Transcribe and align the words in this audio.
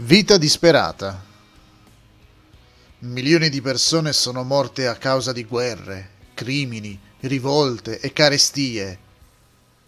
Vita 0.00 0.38
disperata. 0.38 1.24
Milioni 3.00 3.48
di 3.48 3.60
persone 3.60 4.12
sono 4.12 4.44
morte 4.44 4.86
a 4.86 4.94
causa 4.94 5.32
di 5.32 5.42
guerre, 5.42 6.10
crimini, 6.34 6.96
rivolte 7.22 7.98
e 7.98 8.12
carestie. 8.12 8.98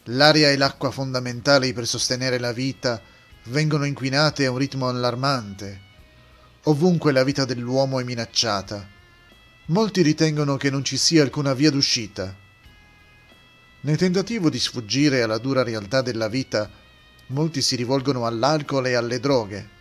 L'aria 0.07 0.51
e 0.51 0.57
l'acqua 0.57 0.91
fondamentali 0.91 1.73
per 1.73 1.87
sostenere 1.87 2.41
la 2.41 2.51
vita 2.51 3.01
vengono 3.45 3.85
inquinate 3.85 4.47
a 4.47 4.51
un 4.51 4.59
ritmo 4.59 4.89
allarmante. 4.89 5.81
Ovunque 6.65 7.13
la 7.13 7.23
vita 7.23 7.45
dell'uomo 7.45 8.01
è 8.01 8.03
minacciata. 8.03 8.85
Molti 9.67 10.03
ritengono 10.03 10.57
che 10.57 10.71
non 10.71 10.85
ci 10.85 10.97
sia 10.97 11.23
alcuna 11.23 11.55
via 11.55 11.71
d'uscita. 11.71 12.35
Nel 13.83 13.97
tentativo 13.97 14.51
di 14.51 14.59
sfuggire 14.59 15.23
alla 15.23 15.39
dura 15.39 15.63
realtà 15.63 16.03
della 16.03 16.27
vita, 16.27 16.69
molti 17.29 17.63
si 17.63 17.77
rivolgono 17.77 18.27
all'alcol 18.27 18.89
e 18.89 18.95
alle 18.95 19.21
droghe 19.21 19.79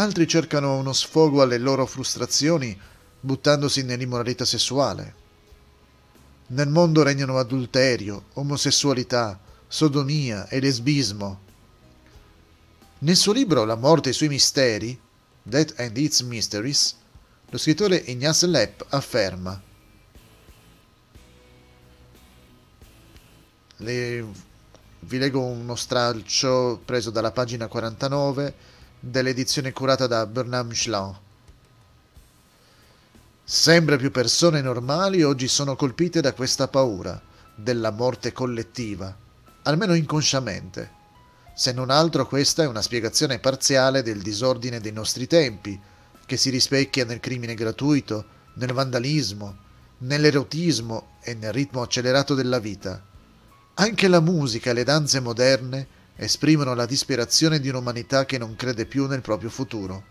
altri 0.00 0.26
cercano 0.26 0.76
uno 0.76 0.92
sfogo 0.94 1.42
alle 1.42 1.58
loro 1.58 1.84
frustrazioni 1.84 2.78
buttandosi 3.20 3.82
nell'immoralità 3.82 4.46
sessuale. 4.46 5.14
Nel 6.48 6.68
mondo 6.68 7.02
regnano 7.02 7.38
adulterio, 7.38 8.24
omosessualità, 8.34 9.38
sodomia 9.68 10.48
e 10.48 10.58
lesbismo. 10.58 11.40
Nel 13.00 13.16
suo 13.16 13.32
libro 13.32 13.64
La 13.64 13.76
morte 13.76 14.08
e 14.08 14.12
i 14.12 14.14
suoi 14.14 14.30
misteri, 14.30 14.98
Death 15.42 15.78
and 15.78 15.96
Its 15.96 16.22
Mysteries, 16.22 16.96
lo 17.50 17.58
scrittore 17.58 17.96
Ignace 17.96 18.46
Lepp 18.46 18.80
afferma 18.88 19.60
Le... 23.76 24.48
Vi 25.02 25.18
leggo 25.18 25.40
uno 25.40 25.74
stralcio 25.74 26.80
preso 26.84 27.10
dalla 27.10 27.32
pagina 27.32 27.68
49 27.68 28.78
dell'edizione 29.00 29.72
curata 29.72 30.06
da 30.06 30.26
Bernard 30.26 30.68
Michelin. 30.68 31.16
Sempre 33.42 33.96
più 33.96 34.10
persone 34.10 34.60
normali 34.60 35.22
oggi 35.22 35.48
sono 35.48 35.74
colpite 35.74 36.20
da 36.20 36.34
questa 36.34 36.68
paura 36.68 37.20
della 37.54 37.90
morte 37.90 38.32
collettiva, 38.32 39.14
almeno 39.62 39.94
inconsciamente. 39.94 40.98
Se 41.54 41.72
non 41.72 41.90
altro 41.90 42.26
questa 42.26 42.62
è 42.62 42.66
una 42.66 42.82
spiegazione 42.82 43.38
parziale 43.38 44.02
del 44.02 44.22
disordine 44.22 44.80
dei 44.80 44.92
nostri 44.92 45.26
tempi, 45.26 45.78
che 46.24 46.36
si 46.36 46.50
rispecchia 46.50 47.04
nel 47.04 47.18
crimine 47.18 47.54
gratuito, 47.54 48.24
nel 48.54 48.72
vandalismo, 48.72 49.56
nell'erotismo 49.98 51.16
e 51.22 51.34
nel 51.34 51.52
ritmo 51.52 51.82
accelerato 51.82 52.34
della 52.34 52.60
vita. 52.60 53.02
Anche 53.74 54.08
la 54.08 54.20
musica 54.20 54.70
e 54.70 54.74
le 54.74 54.84
danze 54.84 55.20
moderne 55.20 55.98
esprimono 56.22 56.74
la 56.74 56.84
disperazione 56.84 57.60
di 57.60 57.70
un'umanità 57.70 58.26
che 58.26 58.36
non 58.36 58.54
crede 58.54 58.84
più 58.84 59.06
nel 59.06 59.22
proprio 59.22 59.48
futuro. 59.48 60.04